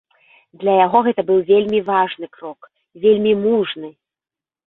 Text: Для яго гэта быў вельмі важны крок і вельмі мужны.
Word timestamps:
Для 0.61 0.73
яго 0.85 1.01
гэта 1.07 1.21
быў 1.29 1.39
вельмі 1.49 1.81
важны 1.91 2.25
крок 2.37 2.59
і 2.69 2.97
вельмі 3.05 3.33
мужны. 3.43 3.93